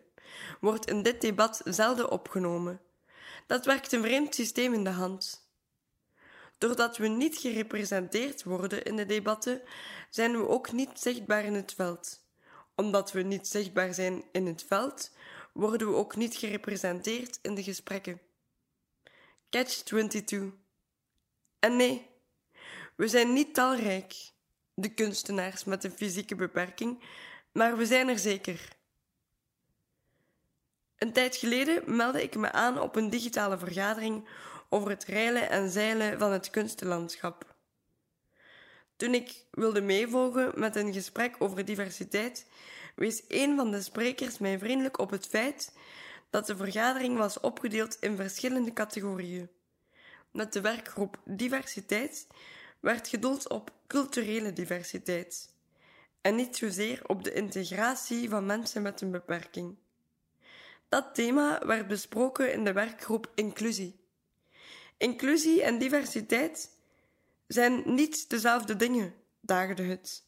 wordt 0.59 0.89
in 0.89 1.03
dit 1.03 1.21
debat 1.21 1.61
zelden 1.63 2.11
opgenomen. 2.11 2.81
Dat 3.47 3.65
werkt 3.65 3.91
een 3.91 4.01
vreemd 4.01 4.35
systeem 4.35 4.73
in 4.73 4.83
de 4.83 4.89
hand. 4.89 5.49
Doordat 6.57 6.97
we 6.97 7.07
niet 7.07 7.37
gerepresenteerd 7.37 8.43
worden 8.43 8.83
in 8.83 8.95
de 8.95 9.05
debatten, 9.05 9.61
zijn 10.09 10.31
we 10.31 10.47
ook 10.47 10.71
niet 10.71 10.89
zichtbaar 10.93 11.43
in 11.43 11.53
het 11.53 11.73
veld. 11.73 12.23
Omdat 12.75 13.11
we 13.11 13.21
niet 13.21 13.47
zichtbaar 13.47 13.93
zijn 13.93 14.23
in 14.31 14.45
het 14.45 14.63
veld, 14.67 15.11
worden 15.53 15.87
we 15.87 15.95
ook 15.95 16.15
niet 16.15 16.35
gerepresenteerd 16.35 17.39
in 17.41 17.55
de 17.55 17.63
gesprekken. 17.63 18.21
Catch 19.49 19.73
22. 19.73 20.43
En 21.59 21.75
nee, 21.75 22.09
we 22.95 23.07
zijn 23.07 23.33
niet 23.33 23.53
talrijk, 23.53 24.31
de 24.75 24.89
kunstenaars 24.93 25.63
met 25.63 25.83
een 25.83 25.91
fysieke 25.91 26.35
beperking, 26.35 27.03
maar 27.51 27.77
we 27.77 27.85
zijn 27.85 28.07
er 28.07 28.19
zeker. 28.19 28.75
Een 30.97 31.13
tijd 31.13 31.35
geleden 31.35 31.95
meldde 31.95 32.23
ik 32.23 32.35
me 32.35 32.51
aan 32.51 32.79
op 32.79 32.95
een 32.95 33.09
digitale 33.09 33.57
vergadering 33.57 34.27
over 34.69 34.89
het 34.89 35.03
reilen 35.03 35.49
en 35.49 35.69
zeilen 35.69 36.19
van 36.19 36.31
het 36.31 36.49
kunstenlandschap. 36.49 37.55
Toen 38.95 39.13
ik 39.13 39.45
wilde 39.51 39.81
meevolgen 39.81 40.59
met 40.59 40.75
een 40.75 40.93
gesprek 40.93 41.35
over 41.39 41.65
diversiteit, 41.65 42.47
wees 42.95 43.23
een 43.27 43.55
van 43.55 43.71
de 43.71 43.81
sprekers 43.81 44.37
mij 44.37 44.59
vriendelijk 44.59 44.99
op 44.99 45.09
het 45.09 45.25
feit 45.25 45.73
dat 46.29 46.47
de 46.47 46.55
vergadering 46.55 47.17
was 47.17 47.39
opgedeeld 47.39 47.97
in 47.99 48.15
verschillende 48.15 48.73
categorieën. 48.73 49.49
Met 50.31 50.53
de 50.53 50.61
werkgroep 50.61 51.17
diversiteit 51.25 52.27
werd 52.79 53.07
gedoeld 53.07 53.49
op 53.49 53.71
culturele 53.87 54.53
diversiteit 54.53 55.53
en 56.21 56.35
niet 56.35 56.55
zozeer 56.55 57.01
op 57.07 57.23
de 57.23 57.33
integratie 57.33 58.29
van 58.29 58.45
mensen 58.45 58.81
met 58.81 59.01
een 59.01 59.11
beperking. 59.11 59.75
Dat 60.89 61.15
thema 61.15 61.65
werd 61.65 61.87
besproken 61.87 62.53
in 62.53 62.63
de 62.63 62.73
werkgroep 62.73 63.31
inclusie. 63.35 63.99
Inclusie 64.97 65.63
en 65.63 65.77
diversiteit 65.77 66.69
zijn 67.47 67.83
niet 67.85 68.29
dezelfde 68.29 68.75
dingen, 68.75 69.13
daagde 69.39 69.83
het. 69.83 70.23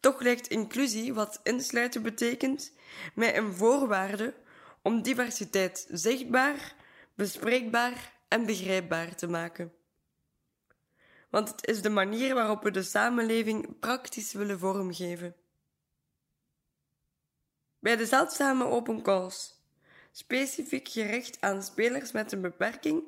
Toch 0.00 0.20
lijkt 0.20 0.48
inclusie, 0.48 1.14
wat 1.14 1.40
insluiten 1.42 2.02
betekent, 2.02 2.72
mij 3.14 3.36
een 3.36 3.54
voorwaarde 3.54 4.34
om 4.82 5.02
diversiteit 5.02 5.86
zichtbaar, 5.90 6.74
bespreekbaar 7.14 8.12
en 8.28 8.46
begrijpbaar 8.46 9.14
te 9.14 9.26
maken. 9.26 9.72
Want 11.30 11.48
het 11.48 11.66
is 11.66 11.82
de 11.82 11.90
manier 11.90 12.34
waarop 12.34 12.62
we 12.62 12.70
de 12.70 12.82
samenleving 12.82 13.78
praktisch 13.78 14.32
willen 14.32 14.58
vormgeven. 14.58 15.34
Bij 17.78 17.96
de 17.96 18.06
zeldzame 18.06 18.64
open 18.64 19.02
calls, 19.02 19.60
specifiek 20.12 20.88
gericht 20.88 21.40
aan 21.40 21.62
spelers 21.62 22.12
met 22.12 22.32
een 22.32 22.40
beperking, 22.40 23.02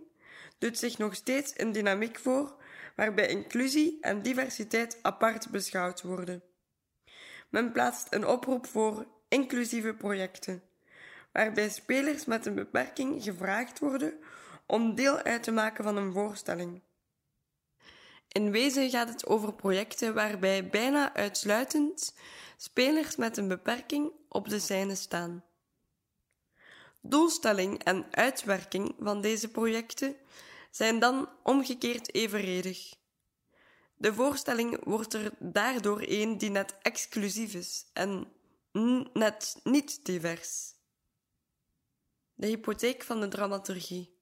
doet 0.58 0.78
zich 0.78 0.98
nog 0.98 1.14
steeds 1.14 1.52
een 1.56 1.72
dynamiek 1.72 2.18
voor 2.18 2.54
waarbij 2.96 3.28
inclusie 3.28 3.98
en 4.00 4.22
diversiteit 4.22 4.98
apart 5.02 5.50
beschouwd 5.50 6.02
worden. 6.02 6.42
Men 7.48 7.72
plaatst 7.72 8.14
een 8.14 8.26
oproep 8.26 8.66
voor 8.66 9.06
inclusieve 9.28 9.94
projecten, 9.94 10.62
waarbij 11.32 11.68
spelers 11.68 12.24
met 12.24 12.46
een 12.46 12.54
beperking 12.54 13.22
gevraagd 13.22 13.78
worden 13.78 14.14
om 14.66 14.94
deel 14.94 15.18
uit 15.18 15.42
te 15.42 15.52
maken 15.52 15.84
van 15.84 15.96
een 15.96 16.12
voorstelling. 16.12 16.82
In 18.32 18.50
wezen 18.50 18.90
gaat 18.90 19.08
het 19.08 19.26
over 19.26 19.54
projecten 19.54 20.14
waarbij 20.14 20.68
bijna 20.68 21.14
uitsluitend 21.14 22.14
spelers 22.56 23.16
met 23.16 23.36
een 23.36 23.48
beperking 23.48 24.12
op 24.28 24.48
de 24.48 24.58
scène 24.58 24.94
staan. 24.94 25.44
Doelstelling 27.00 27.84
en 27.84 28.06
uitwerking 28.10 28.94
van 28.98 29.20
deze 29.20 29.48
projecten 29.48 30.16
zijn 30.70 30.98
dan 30.98 31.28
omgekeerd 31.42 32.14
evenredig. 32.14 32.94
De 33.94 34.14
voorstelling 34.14 34.84
wordt 34.84 35.14
er 35.14 35.32
daardoor 35.38 36.02
een 36.06 36.38
die 36.38 36.50
net 36.50 36.74
exclusief 36.82 37.54
is 37.54 37.86
en 37.92 38.32
net 39.12 39.60
niet 39.62 40.04
divers. 40.04 40.74
De 42.34 42.46
hypotheek 42.46 43.02
van 43.02 43.20
de 43.20 43.28
dramaturgie. 43.28 44.20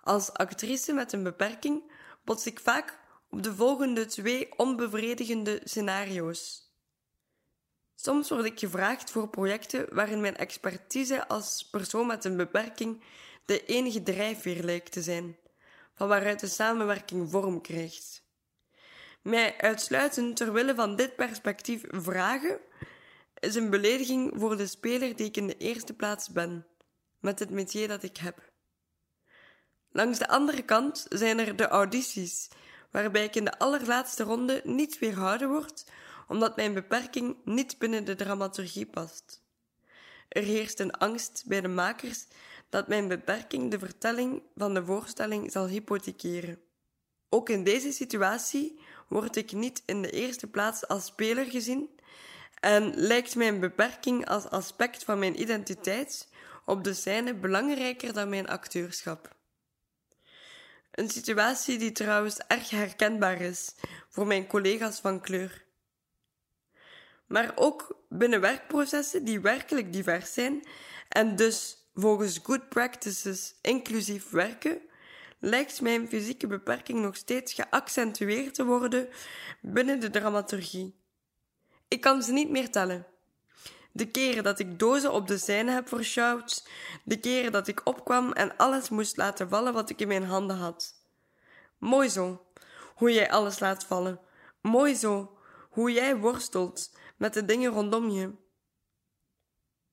Als 0.00 0.32
actrice 0.32 0.92
met 0.92 1.12
een 1.12 1.22
beperking 1.22 1.92
bots 2.24 2.46
ik 2.46 2.60
vaak 2.60 3.00
op 3.32 3.42
de 3.42 3.54
volgende 3.54 4.06
twee 4.06 4.58
onbevredigende 4.58 5.60
scenario's. 5.64 6.70
Soms 7.94 8.28
word 8.28 8.44
ik 8.44 8.58
gevraagd 8.58 9.10
voor 9.10 9.28
projecten 9.28 9.94
waarin 9.94 10.20
mijn 10.20 10.36
expertise 10.36 11.28
als 11.28 11.68
persoon 11.70 12.06
met 12.06 12.24
een 12.24 12.36
beperking 12.36 13.02
de 13.44 13.64
enige 13.64 14.02
drijfveer 14.02 14.62
lijkt 14.62 14.92
te 14.92 15.02
zijn, 15.02 15.36
van 15.94 16.08
waaruit 16.08 16.40
de 16.40 16.46
samenwerking 16.46 17.30
vorm 17.30 17.60
krijgt. 17.60 18.22
Mij 19.22 19.58
uitsluitend 19.58 20.36
ter 20.36 20.52
wille 20.52 20.74
van 20.74 20.96
dit 20.96 21.16
perspectief 21.16 21.84
vragen 21.88 22.60
is 23.38 23.54
een 23.54 23.70
belediging 23.70 24.32
voor 24.36 24.56
de 24.56 24.66
speler 24.66 25.16
die 25.16 25.26
ik 25.26 25.36
in 25.36 25.46
de 25.46 25.56
eerste 25.56 25.94
plaats 25.94 26.28
ben, 26.28 26.66
met 27.20 27.38
het 27.38 27.50
métier 27.50 27.88
dat 27.88 28.02
ik 28.02 28.16
heb. 28.16 28.50
Langs 29.90 30.18
de 30.18 30.28
andere 30.28 30.62
kant 30.62 31.06
zijn 31.08 31.38
er 31.38 31.56
de 31.56 31.68
audities, 31.68 32.48
waarbij 32.92 33.24
ik 33.24 33.36
in 33.36 33.44
de 33.44 33.58
allerlaatste 33.58 34.22
ronde 34.22 34.60
niet 34.64 34.98
weerhouden 34.98 35.48
word, 35.48 35.84
omdat 36.28 36.56
mijn 36.56 36.74
beperking 36.74 37.36
niet 37.44 37.78
binnen 37.78 38.04
de 38.04 38.14
dramaturgie 38.14 38.86
past. 38.86 39.42
Er 40.28 40.42
heerst 40.42 40.80
een 40.80 40.92
angst 40.92 41.42
bij 41.46 41.60
de 41.60 41.68
makers 41.68 42.26
dat 42.68 42.88
mijn 42.88 43.08
beperking 43.08 43.70
de 43.70 43.78
vertelling 43.78 44.42
van 44.56 44.74
de 44.74 44.84
voorstelling 44.84 45.52
zal 45.52 45.66
hypothekeren. 45.66 46.60
Ook 47.28 47.48
in 47.48 47.64
deze 47.64 47.92
situatie 47.92 48.80
word 49.08 49.36
ik 49.36 49.52
niet 49.52 49.82
in 49.86 50.02
de 50.02 50.10
eerste 50.10 50.46
plaats 50.46 50.88
als 50.88 51.04
speler 51.04 51.44
gezien 51.44 51.90
en 52.60 52.94
lijkt 52.94 53.36
mijn 53.36 53.60
beperking 53.60 54.28
als 54.28 54.48
aspect 54.48 55.04
van 55.04 55.18
mijn 55.18 55.40
identiteit 55.40 56.28
op 56.64 56.84
de 56.84 56.94
scène 56.94 57.34
belangrijker 57.34 58.12
dan 58.12 58.28
mijn 58.28 58.48
acteurschap. 58.48 59.40
Een 60.92 61.10
situatie 61.10 61.78
die 61.78 61.92
trouwens 61.92 62.38
erg 62.38 62.70
herkenbaar 62.70 63.40
is 63.40 63.74
voor 64.08 64.26
mijn 64.26 64.46
collega's 64.46 65.00
van 65.00 65.20
kleur. 65.20 65.64
Maar 67.26 67.52
ook 67.54 68.04
binnen 68.08 68.40
werkprocessen 68.40 69.24
die 69.24 69.40
werkelijk 69.40 69.92
divers 69.92 70.32
zijn 70.32 70.66
en 71.08 71.36
dus 71.36 71.76
volgens 71.94 72.40
good 72.42 72.68
practices 72.68 73.54
inclusief 73.60 74.30
werken, 74.30 74.80
lijkt 75.38 75.80
mijn 75.80 76.08
fysieke 76.08 76.46
beperking 76.46 77.00
nog 77.00 77.16
steeds 77.16 77.52
geaccentueerd 77.52 78.54
te 78.54 78.64
worden 78.64 79.08
binnen 79.60 80.00
de 80.00 80.10
dramaturgie. 80.10 81.00
Ik 81.88 82.00
kan 82.00 82.22
ze 82.22 82.32
niet 82.32 82.50
meer 82.50 82.70
tellen. 82.70 83.06
De 83.92 84.06
keren 84.06 84.44
dat 84.44 84.58
ik 84.58 84.78
dozen 84.78 85.12
op 85.12 85.26
de 85.26 85.38
scène 85.38 85.70
heb 85.70 85.88
versjouwd, 85.88 86.68
de 87.04 87.18
keren 87.18 87.52
dat 87.52 87.68
ik 87.68 87.80
opkwam 87.84 88.32
en 88.32 88.56
alles 88.56 88.88
moest 88.88 89.16
laten 89.16 89.48
vallen 89.48 89.72
wat 89.72 89.90
ik 89.90 90.00
in 90.00 90.08
mijn 90.08 90.24
handen 90.24 90.56
had. 90.56 90.94
Mooi 91.78 92.08
zo, 92.08 92.46
hoe 92.94 93.12
jij 93.12 93.30
alles 93.30 93.58
laat 93.58 93.84
vallen. 93.84 94.20
Mooi 94.60 94.94
zo, 94.94 95.38
hoe 95.70 95.92
jij 95.92 96.16
worstelt 96.16 96.90
met 97.16 97.34
de 97.34 97.44
dingen 97.44 97.70
rondom 97.70 98.10
je. 98.10 98.30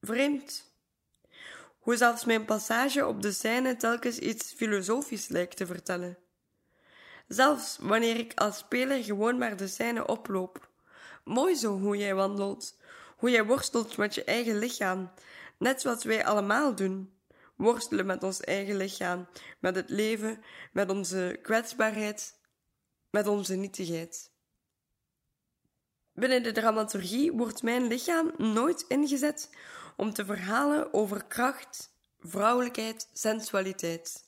Vreemd. 0.02 0.74
Hoe 1.80 1.96
zelfs 1.96 2.26
mijn 2.26 2.46
passage 2.46 3.08
op 3.08 3.22
de 3.22 3.32
scène 3.32 3.78
telkens 3.78 4.18
iets 4.20 4.54
filosofisch 4.54 5.28
lijkt 5.28 5.58
te 5.58 5.66
vertellen. 5.66 6.18
Zelfs 7.28 7.78
wanneer 7.82 8.16
ik 8.16 8.40
als 8.40 8.58
speler 8.58 9.04
gewoon 9.04 9.38
maar 9.38 9.58
de 9.58 9.68
scène 9.68 10.08
oploop. 10.08 10.70
Mooi 11.24 11.56
zo 11.56 11.78
hoe 11.80 11.98
jij 11.98 12.16
wandelt, 12.16 12.78
hoe 13.20 13.30
jij 13.30 13.46
worstelt 13.46 13.98
met 13.98 14.16
je 14.16 14.24
eigen 14.24 14.58
lichaam, 14.58 15.12
net 15.58 15.82
zoals 15.82 16.04
wij 16.04 16.26
allemaal 16.26 16.76
doen. 16.76 17.14
Worstelen 17.56 18.06
met 18.06 18.24
ons 18.24 18.42
eigen 18.42 18.76
lichaam, 18.76 19.28
met 19.60 19.76
het 19.76 19.90
leven, 19.90 20.44
met 20.72 20.90
onze 20.90 21.40
kwetsbaarheid, 21.42 22.40
met 23.10 23.28
onze 23.28 23.56
nietigheid. 23.56 24.32
Binnen 26.14 26.44
de 26.44 26.52
dramaturgie 26.52 27.32
wordt 27.32 27.64
mijn 27.64 27.88
lichaam 27.88 28.32
nooit 28.38 28.86
ingezet 28.88 29.50
om 29.96 30.14
te 30.14 30.26
verhalen 30.26 30.94
over 30.94 31.26
kracht, 31.26 31.94
vrouwelijkheid, 32.20 33.10
sensualiteit. 33.14 34.24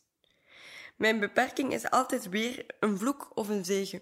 Mijn 0.96 1.20
beperking 1.20 1.74
is 1.74 1.90
altijd 1.90 2.30
weer 2.30 2.66
een 2.80 2.98
vloek 2.98 3.32
of 3.34 3.50
een 3.50 3.66
zegen. 3.66 4.02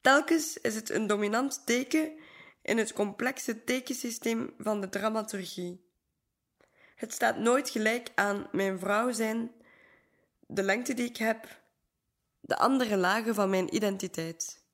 Telkens 0.00 0.58
is 0.58 0.74
het 0.74 0.90
een 0.90 1.06
dominant 1.06 1.66
teken 1.66 2.12
in 2.66 2.78
het 2.78 2.92
complexe 2.92 3.64
tekensysteem 3.64 4.54
van 4.58 4.80
de 4.80 4.88
dramaturgie. 4.88 5.84
Het 6.94 7.12
staat 7.12 7.38
nooit 7.38 7.70
gelijk 7.70 8.08
aan 8.14 8.48
mijn 8.52 8.78
vrouw 8.78 9.12
zijn, 9.12 9.52
de 10.46 10.62
lengte 10.62 10.94
die 10.94 11.08
ik 11.08 11.16
heb, 11.16 11.60
de 12.40 12.56
andere 12.56 12.96
lagen 12.96 13.34
van 13.34 13.50
mijn 13.50 13.74
identiteit. 13.74 14.64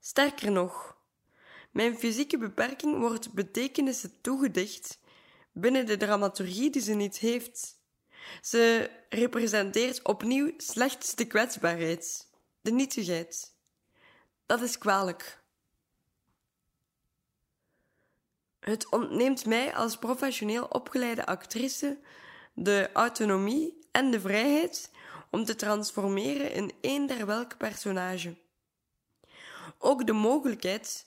Sterker 0.00 0.52
nog, 0.52 0.96
mijn 1.70 1.98
fysieke 1.98 2.38
beperking 2.38 2.98
wordt 2.98 3.32
betekenissen 3.32 4.20
toegedicht 4.20 4.98
binnen 5.52 5.86
de 5.86 5.96
dramaturgie 5.96 6.70
die 6.70 6.82
ze 6.82 6.92
niet 6.92 7.18
heeft. 7.18 7.78
Ze 8.42 8.90
representeert 9.08 10.02
opnieuw 10.02 10.52
slechts 10.56 11.14
de 11.14 11.26
kwetsbaarheid, 11.26 12.28
de 12.60 12.70
nietigheid. 12.70 13.54
Dat 14.46 14.60
is 14.60 14.78
kwalijk. 14.78 15.39
Het 18.60 18.88
ontneemt 18.88 19.46
mij 19.46 19.74
als 19.74 19.96
professioneel 19.96 20.64
opgeleide 20.64 21.26
actrice 21.26 21.98
de 22.54 22.90
autonomie 22.92 23.88
en 23.92 24.10
de 24.10 24.20
vrijheid 24.20 24.90
om 25.30 25.44
te 25.44 25.56
transformeren 25.56 26.52
in 26.52 26.72
eender 26.80 27.26
welk 27.26 27.56
personage. 27.56 28.36
Ook 29.78 30.06
de 30.06 30.12
mogelijkheid 30.12 31.06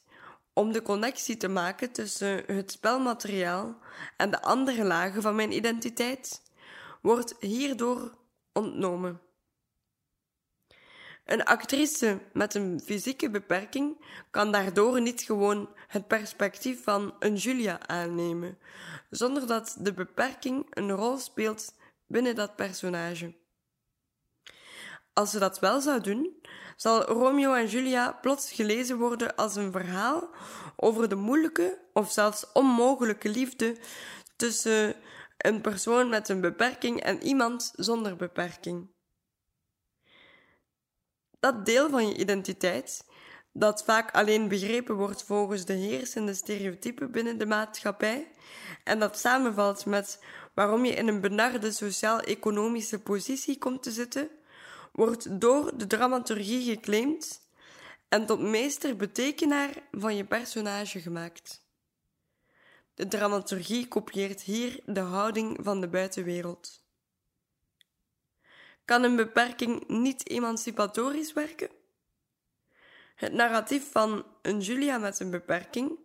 om 0.54 0.72
de 0.72 0.82
connectie 0.82 1.38
te 1.38 1.48
maken 1.48 1.92
tussen 1.92 2.44
het 2.46 2.72
spelmateriaal 2.72 3.78
en 4.18 4.32
de 4.32 4.42
andere 4.42 4.84
lagen 4.84 5.22
van 5.22 5.36
mijn 5.36 5.52
identiteit 5.52 6.42
wordt 7.02 7.36
hierdoor 7.40 8.18
ontnomen. 8.54 9.22
Een 11.26 11.44
actrice 11.44 12.20
met 12.34 12.54
een 12.54 12.82
fysieke 12.86 13.30
beperking 13.30 14.06
kan 14.32 14.52
daardoor 14.52 15.02
niet 15.02 15.22
gewoon 15.22 15.70
het 15.88 16.08
perspectief 16.08 16.84
van 16.84 17.16
een 17.20 17.36
Julia 17.36 17.88
aannemen, 17.88 18.58
zonder 19.10 19.48
dat 19.48 19.76
de 19.80 19.94
beperking 19.94 20.66
een 20.70 20.92
rol 20.92 21.18
speelt 21.18 21.76
binnen 22.08 22.36
dat 22.36 22.56
personage. 22.56 23.36
Als 25.14 25.32
ze 25.32 25.40
dat 25.40 25.60
wel 25.60 25.82
zou 25.82 26.02
doen, 26.02 26.42
zal 26.76 27.04
Romeo 27.04 27.54
en 27.54 27.68
Julia 27.68 28.12
plots 28.12 28.52
gelezen 28.52 28.98
worden 28.98 29.36
als 29.36 29.56
een 29.56 29.72
verhaal 29.72 30.30
over 30.76 31.10
de 31.10 31.16
moeilijke 31.16 31.80
of 31.94 32.12
zelfs 32.12 32.52
onmogelijke 32.52 33.30
liefde 33.30 33.78
tussen 34.36 34.96
een 35.38 35.62
persoon 35.62 36.10
met 36.10 36.30
een 36.30 36.42
beperking 36.42 37.02
en 37.02 37.24
iemand 37.24 37.74
zonder 37.76 38.16
beperking. 38.16 38.93
Dat 41.44 41.66
deel 41.66 41.90
van 41.90 42.08
je 42.08 42.18
identiteit, 42.18 43.06
dat 43.52 43.84
vaak 43.84 44.12
alleen 44.12 44.48
begrepen 44.48 44.96
wordt 44.96 45.24
volgens 45.24 45.66
de 45.66 45.74
heersende 45.74 46.34
stereotypen 46.34 47.12
binnen 47.12 47.38
de 47.38 47.46
maatschappij, 47.46 48.28
en 48.84 49.00
dat 49.00 49.20
samenvalt 49.20 49.86
met 49.86 50.24
waarom 50.54 50.86
je 50.86 50.94
in 50.94 51.08
een 51.08 51.22
benarde 51.22 51.72
sociaal-economische 51.72 53.00
positie 53.00 53.58
komt 53.58 53.84
te 53.84 53.92
zitten, 53.92 54.30
wordt 54.92 55.42
door 55.42 55.78
de 55.78 55.88
dramaturgie 55.88 56.74
geclaimd 56.74 57.48
en 58.08 58.26
tot 58.26 58.40
meester 58.40 58.96
betekenaar 58.96 59.70
van 59.92 60.16
je 60.16 60.26
personage 60.26 61.00
gemaakt. 61.00 61.62
De 62.96 63.08
dramaturgie 63.08 63.88
kopieert 63.88 64.42
hier 64.42 64.80
de 64.86 65.00
houding 65.00 65.58
van 65.62 65.82
de 65.82 65.88
buitenwereld. 65.88 66.83
Kan 68.86 69.04
een 69.04 69.16
beperking 69.16 69.88
niet 69.88 70.30
emancipatorisch 70.30 71.34
werken? 71.34 71.70
Het 73.16 73.34
narratief 73.34 73.92
van 73.92 74.26
een 74.42 74.60
Julia 74.60 74.98
met 74.98 75.20
een 75.20 75.30
beperking 75.30 76.00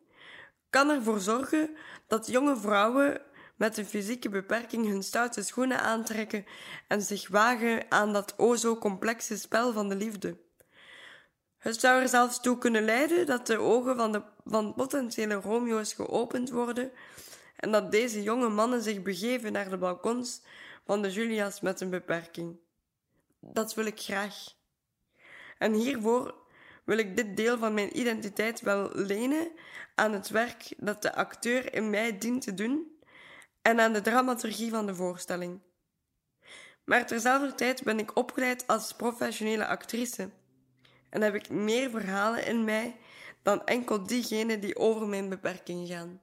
kan 0.70 0.90
ervoor 0.90 1.20
zorgen 1.20 1.76
dat 2.06 2.26
jonge 2.26 2.56
vrouwen 2.56 3.20
met 3.56 3.76
een 3.76 3.86
fysieke 3.86 4.28
beperking 4.28 4.86
hun 4.86 5.02
stoute 5.02 5.42
schoenen 5.42 5.80
aantrekken 5.80 6.44
en 6.88 7.02
zich 7.02 7.28
wagen 7.28 7.84
aan 7.88 8.12
dat 8.12 8.34
o 8.36 8.56
zo 8.56 8.76
complexe 8.76 9.38
spel 9.38 9.72
van 9.72 9.88
de 9.88 9.96
liefde. 9.96 10.36
Het 11.58 11.80
zou 11.80 12.02
er 12.02 12.08
zelfs 12.08 12.40
toe 12.40 12.58
kunnen 12.58 12.84
leiden 12.84 13.26
dat 13.26 13.46
de 13.46 13.58
ogen 13.58 13.96
van, 13.96 14.12
de, 14.12 14.22
van 14.44 14.74
potentiële 14.74 15.34
Romeo's 15.34 15.92
geopend 15.92 16.50
worden 16.50 16.92
en 17.56 17.72
dat 17.72 17.90
deze 17.90 18.22
jonge 18.22 18.48
mannen 18.48 18.82
zich 18.82 19.02
begeven 19.02 19.52
naar 19.52 19.70
de 19.70 19.76
balkons 19.76 20.40
van 20.84 21.02
de 21.02 21.10
Julia's 21.10 21.60
met 21.60 21.80
een 21.80 21.90
beperking. 21.90 22.58
Dat 23.40 23.74
wil 23.74 23.86
ik 23.86 24.00
graag. 24.00 24.56
En 25.58 25.72
hiervoor 25.72 26.34
wil 26.84 26.98
ik 26.98 27.16
dit 27.16 27.36
deel 27.36 27.58
van 27.58 27.74
mijn 27.74 27.98
identiteit 27.98 28.60
wel 28.60 28.90
lenen 28.92 29.50
aan 29.94 30.12
het 30.12 30.28
werk 30.28 30.74
dat 30.76 31.02
de 31.02 31.14
acteur 31.14 31.74
in 31.74 31.90
mij 31.90 32.18
dient 32.18 32.42
te 32.42 32.54
doen 32.54 32.98
en 33.62 33.80
aan 33.80 33.92
de 33.92 34.00
dramaturgie 34.00 34.70
van 34.70 34.86
de 34.86 34.94
voorstelling. 34.94 35.60
Maar 36.84 37.06
terzelfde 37.06 37.54
tijd 37.54 37.82
ben 37.82 37.98
ik 37.98 38.16
opgeleid 38.16 38.66
als 38.66 38.92
professionele 38.92 39.66
actrice 39.66 40.30
en 41.10 41.22
heb 41.22 41.34
ik 41.34 41.50
meer 41.50 41.90
verhalen 41.90 42.46
in 42.46 42.64
mij 42.64 42.96
dan 43.42 43.64
enkel 43.64 44.06
diegenen 44.06 44.60
die 44.60 44.76
over 44.76 45.06
mijn 45.06 45.28
beperking 45.28 45.88
gaan. 45.88 46.22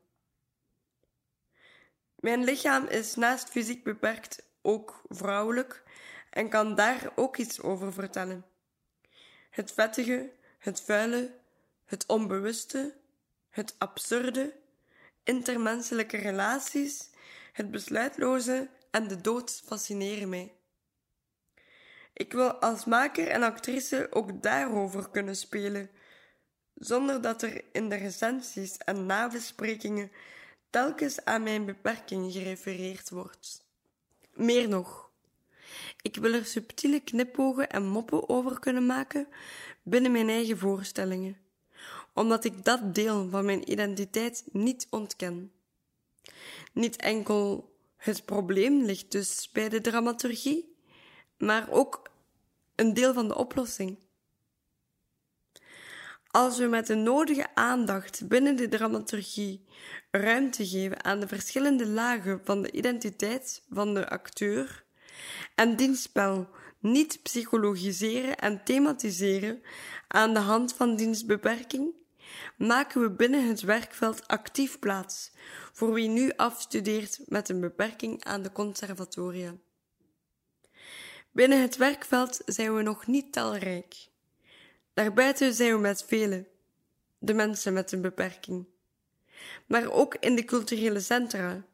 Mijn 2.15 2.43
lichaam 2.43 2.85
is 2.85 3.15
naast 3.15 3.49
fysiek 3.49 3.83
beperkt 3.83 4.49
ook 4.61 5.01
vrouwelijk 5.07 5.83
en 6.35 6.49
kan 6.49 6.75
daar 6.75 7.11
ook 7.15 7.37
iets 7.37 7.61
over 7.61 7.93
vertellen. 7.93 8.45
Het 9.49 9.71
vettige, 9.71 10.31
het 10.57 10.81
vuile, 10.81 11.33
het 11.85 12.05
onbewuste, 12.05 12.95
het 13.49 13.75
absurde, 13.77 14.53
intermenselijke 15.23 16.17
relaties, 16.17 17.09
het 17.53 17.71
besluitloze 17.71 18.69
en 18.91 19.07
de 19.07 19.21
dood 19.21 19.61
fascineren 19.65 20.29
mij. 20.29 20.53
Ik 22.13 22.33
wil 22.33 22.53
als 22.53 22.85
maker 22.85 23.27
en 23.27 23.43
actrice 23.43 24.07
ook 24.11 24.41
daarover 24.41 25.09
kunnen 25.09 25.35
spelen, 25.35 25.89
zonder 26.73 27.21
dat 27.21 27.41
er 27.41 27.63
in 27.71 27.89
de 27.89 27.95
recensies 27.95 28.77
en 28.77 29.05
nabesprekingen 29.05 30.11
telkens 30.69 31.25
aan 31.25 31.43
mijn 31.43 31.65
beperking 31.65 32.31
gerefereerd 32.31 33.09
wordt. 33.09 33.65
Meer 34.33 34.67
nog, 34.67 35.04
ik 36.01 36.15
wil 36.15 36.33
er 36.33 36.45
subtiele 36.45 36.99
knipogen 36.99 37.69
en 37.69 37.85
moppen 37.87 38.29
over 38.29 38.59
kunnen 38.59 38.85
maken 38.85 39.27
binnen 39.83 40.11
mijn 40.11 40.29
eigen 40.29 40.57
voorstellingen, 40.57 41.37
omdat 42.13 42.43
ik 42.43 42.65
dat 42.65 42.95
deel 42.95 43.29
van 43.29 43.45
mijn 43.45 43.71
identiteit 43.71 44.43
niet 44.51 44.87
ontken. 44.89 45.51
Niet 46.73 46.95
enkel 46.95 47.73
het 47.97 48.25
probleem 48.25 48.83
ligt 48.83 49.11
dus 49.11 49.49
bij 49.51 49.69
de 49.69 49.81
dramaturgie, 49.81 50.75
maar 51.37 51.67
ook 51.69 52.09
een 52.75 52.93
deel 52.93 53.13
van 53.13 53.27
de 53.27 53.35
oplossing. 53.35 53.97
Als 56.27 56.57
we 56.57 56.65
met 56.65 56.87
de 56.87 56.95
nodige 56.95 57.55
aandacht 57.55 58.27
binnen 58.27 58.55
de 58.55 58.67
dramaturgie 58.67 59.65
ruimte 60.11 60.67
geven 60.67 61.03
aan 61.03 61.19
de 61.19 61.27
verschillende 61.27 61.87
lagen 61.87 62.41
van 62.43 62.61
de 62.61 62.71
identiteit 62.71 63.63
van 63.69 63.93
de 63.93 64.09
acteur 64.09 64.84
en 65.55 65.75
dienstspel 65.75 66.49
niet 66.79 67.19
psychologiseren 67.23 68.37
en 68.37 68.63
thematiseren 68.63 69.61
aan 70.07 70.33
de 70.33 70.39
hand 70.39 70.73
van 70.73 70.95
dienstbeperking, 70.95 71.93
maken 72.57 73.01
we 73.01 73.11
binnen 73.11 73.47
het 73.47 73.61
werkveld 73.61 74.27
actief 74.27 74.79
plaats 74.79 75.31
voor 75.71 75.93
wie 75.93 76.09
nu 76.09 76.31
afstudeert 76.35 77.19
met 77.25 77.49
een 77.49 77.59
beperking 77.59 78.23
aan 78.23 78.41
de 78.41 78.51
conservatoria. 78.51 79.55
Binnen 81.31 81.61
het 81.61 81.77
werkveld 81.77 82.41
zijn 82.45 82.75
we 82.75 82.81
nog 82.81 83.07
niet 83.07 83.33
talrijk. 83.33 84.07
Daarbuiten 84.93 85.53
zijn 85.53 85.73
we 85.73 85.79
met 85.79 86.03
velen, 86.07 86.47
de 87.17 87.33
mensen 87.33 87.73
met 87.73 87.91
een 87.91 88.01
beperking. 88.01 88.65
Maar 89.67 89.91
ook 89.91 90.15
in 90.15 90.35
de 90.35 90.45
culturele 90.45 90.99
centra 90.99 91.65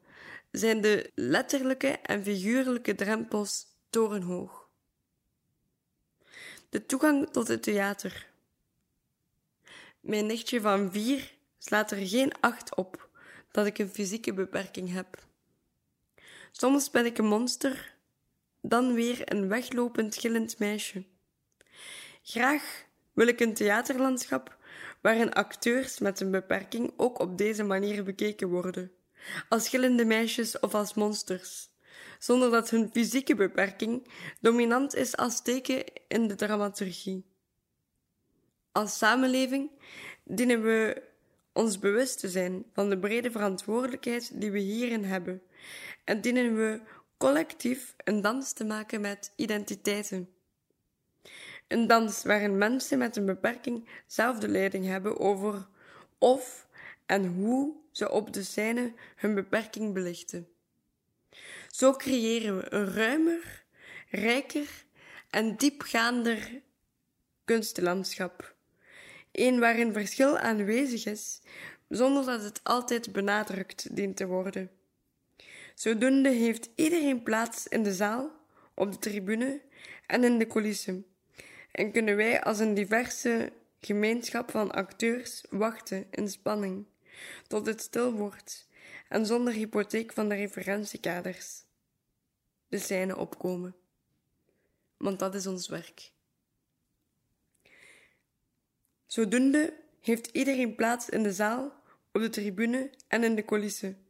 zijn 0.52 0.80
de 0.80 1.10
letterlijke 1.14 1.88
en 1.88 2.24
figuurlijke 2.24 2.94
drempels 2.94 3.66
torenhoog. 3.90 4.68
De 6.68 6.86
toegang 6.86 7.30
tot 7.30 7.48
het 7.48 7.62
theater. 7.62 8.30
Mijn 10.00 10.26
nichtje 10.26 10.60
van 10.60 10.92
vier 10.92 11.34
slaat 11.58 11.90
er 11.90 12.06
geen 12.06 12.32
acht 12.40 12.74
op 12.74 13.08
dat 13.50 13.66
ik 13.66 13.78
een 13.78 13.88
fysieke 13.88 14.34
beperking 14.34 14.92
heb. 14.92 15.24
Soms 16.50 16.90
ben 16.90 17.06
ik 17.06 17.18
een 17.18 17.26
monster, 17.26 17.94
dan 18.60 18.94
weer 18.94 19.32
een 19.32 19.48
weglopend 19.48 20.16
gillend 20.16 20.58
meisje. 20.58 21.04
Graag 22.22 22.84
wil 23.12 23.26
ik 23.26 23.40
een 23.40 23.54
theaterlandschap 23.54 24.56
waarin 25.00 25.32
acteurs 25.32 25.98
met 25.98 26.20
een 26.20 26.30
beperking 26.30 26.92
ook 26.96 27.18
op 27.18 27.38
deze 27.38 27.62
manier 27.62 28.04
bekeken 28.04 28.48
worden, 28.48 28.92
als 29.48 29.68
gillende 29.68 30.04
meisjes 30.04 30.58
of 30.60 30.74
als 30.74 30.94
monsters, 30.94 31.68
zonder 32.18 32.50
dat 32.50 32.70
hun 32.70 32.90
fysieke 32.92 33.34
beperking 33.34 34.08
dominant 34.40 34.94
is 34.94 35.16
als 35.16 35.42
teken 35.42 35.84
in 36.08 36.28
de 36.28 36.34
dramaturgie. 36.34 37.24
Als 38.72 38.98
samenleving 38.98 39.70
dienen 40.24 40.62
we 40.62 41.02
ons 41.52 41.78
bewust 41.78 42.18
te 42.18 42.28
zijn 42.28 42.64
van 42.72 42.90
de 42.90 42.98
brede 42.98 43.30
verantwoordelijkheid 43.30 44.40
die 44.40 44.50
we 44.50 44.58
hierin 44.58 45.04
hebben 45.04 45.42
en 46.04 46.20
dienen 46.20 46.56
we 46.56 46.80
collectief 47.18 47.94
een 48.04 48.20
dans 48.20 48.52
te 48.52 48.64
maken 48.64 49.00
met 49.00 49.32
identiteiten. 49.36 50.28
Een 51.68 51.86
dans 51.86 52.22
waarin 52.22 52.58
mensen 52.58 52.98
met 52.98 53.16
een 53.16 53.26
beperking 53.26 53.88
zelf 54.06 54.38
de 54.38 54.48
leiding 54.48 54.86
hebben 54.86 55.20
over 55.20 55.66
of 56.18 56.66
en 57.06 57.26
hoe 57.26 57.74
ze 57.90 58.10
op 58.10 58.32
de 58.32 58.42
scène 58.42 58.92
hun 59.16 59.34
beperking 59.34 59.94
belichten. 59.94 60.48
Zo 61.70 61.92
creëren 61.92 62.56
we 62.56 62.72
een 62.72 62.92
ruimer, 62.92 63.64
rijker 64.10 64.84
en 65.30 65.56
diepgaander 65.56 66.60
kunstlandschap. 67.44 68.54
Een 69.32 69.58
waarin 69.58 69.92
verschil 69.92 70.38
aanwezig 70.38 71.04
is, 71.04 71.40
zonder 71.88 72.24
dat 72.24 72.42
het 72.42 72.60
altijd 72.62 73.12
benadrukt 73.12 73.96
dient 73.96 74.16
te 74.16 74.26
worden. 74.26 74.70
Zodoende 75.74 76.28
heeft 76.28 76.68
iedereen 76.74 77.22
plaats 77.22 77.68
in 77.68 77.82
de 77.82 77.94
zaal, 77.94 78.30
op 78.74 78.92
de 78.92 78.98
tribune 78.98 79.60
en 80.06 80.24
in 80.24 80.38
de 80.38 80.46
coulissen. 80.46 81.06
En 81.72 81.92
kunnen 81.92 82.16
wij 82.16 82.42
als 82.42 82.58
een 82.58 82.74
diverse 82.74 83.52
gemeenschap 83.80 84.50
van 84.50 84.70
acteurs 84.70 85.44
wachten 85.50 86.06
in 86.10 86.28
spanning 86.28 86.86
tot 87.46 87.66
het 87.66 87.80
stil 87.80 88.12
wordt 88.12 88.68
en 89.08 89.26
zonder 89.26 89.52
hypotheek 89.52 90.12
van 90.12 90.28
de 90.28 90.34
referentiekaders 90.34 91.62
de 92.68 92.78
scène 92.78 93.16
opkomen. 93.16 93.74
Want 94.96 95.18
dat 95.18 95.34
is 95.34 95.46
ons 95.46 95.68
werk. 95.68 96.10
Zodoende 99.06 99.74
heeft 100.00 100.26
iedereen 100.26 100.74
plaats 100.74 101.08
in 101.08 101.22
de 101.22 101.32
zaal, 101.32 101.72
op 102.12 102.20
de 102.20 102.28
tribune 102.28 102.90
en 103.08 103.24
in 103.24 103.34
de 103.34 103.44
coulissen. 103.44 104.06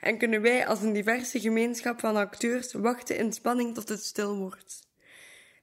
En 0.00 0.18
kunnen 0.18 0.42
wij 0.42 0.66
als 0.66 0.82
een 0.82 0.92
diverse 0.92 1.40
gemeenschap 1.40 2.00
van 2.00 2.16
acteurs 2.16 2.72
wachten 2.72 3.16
in 3.16 3.32
spanning 3.32 3.74
tot 3.74 3.88
het 3.88 4.04
stil 4.04 4.36
wordt. 4.36 4.88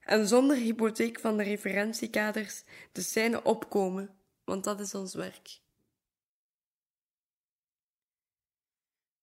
En 0.04 0.28
zonder 0.28 0.56
hypotheek 0.56 1.20
van 1.20 1.36
de 1.36 1.42
referentiekaders 1.42 2.62
de 2.92 3.02
scène 3.02 3.42
opkomen, 3.42 4.14
want 4.44 4.64
dat 4.64 4.80
is 4.80 4.94
ons 4.94 5.14
werk. 5.14 5.60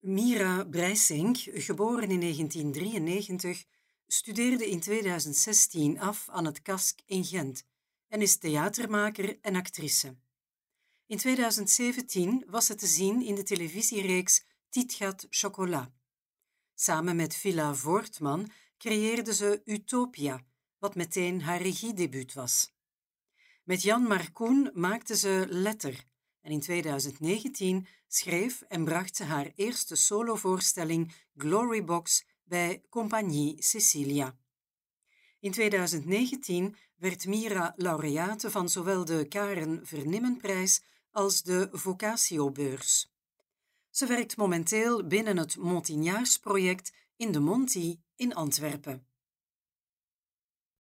Mira 0.01 0.65
Breisink, 0.65 1.37
geboren 1.37 2.09
in 2.09 2.19
1993, 2.19 3.65
studeerde 4.07 4.69
in 4.69 4.79
2016 4.79 5.99
af 5.99 6.29
aan 6.29 6.45
het 6.45 6.61
KASK 6.61 6.99
in 7.05 7.25
Gent 7.25 7.63
en 8.07 8.21
is 8.21 8.37
theatermaker 8.37 9.37
en 9.41 9.55
actrice. 9.55 10.15
In 11.05 11.17
2017 11.17 12.45
was 12.47 12.65
ze 12.65 12.75
te 12.75 12.87
zien 12.87 13.21
in 13.21 13.35
de 13.35 13.43
televisiereeks 13.43 14.43
Tietgat 14.69 15.27
Chocolat. 15.29 15.89
Samen 16.75 17.15
met 17.15 17.35
Villa 17.35 17.73
Voortman 17.73 18.51
creëerde 18.77 19.33
ze 19.33 19.61
Utopia, 19.65 20.43
wat 20.77 20.95
meteen 20.95 21.41
haar 21.41 21.61
regiedebuut 21.61 22.33
was. 22.33 22.73
Met 23.63 23.81
Jan 23.81 24.03
Marcoen 24.03 24.71
maakte 24.73 25.17
ze 25.17 25.45
Letter 25.49 26.03
en 26.41 26.51
in 26.51 26.59
2019 26.59 27.87
schreef 28.07 28.61
en 28.61 28.83
bracht 28.83 29.15
ze 29.15 29.23
haar 29.23 29.51
eerste 29.55 29.95
solovoorstelling 29.95 31.13
Glorybox 31.37 32.25
bij 32.43 32.81
Compagnie 32.89 33.63
Cecilia. 33.63 34.37
In 35.39 35.51
2019 35.51 36.75
werd 36.95 37.25
Mira 37.25 37.73
laureate 37.75 38.51
van 38.51 38.69
zowel 38.69 39.05
de 39.05 39.27
Karen 39.27 39.79
Vernimmenprijs 39.83 40.81
als 41.11 41.43
de 41.43 41.69
Vocatiobeurs. 41.71 43.11
Ze 43.89 44.05
werkt 44.05 44.37
momenteel 44.37 45.07
binnen 45.07 45.37
het 45.37 45.57
Montignaars-project 45.57 46.93
in 47.15 47.31
de 47.31 47.39
Monti 47.39 48.01
in 48.15 48.35
Antwerpen. 48.35 49.08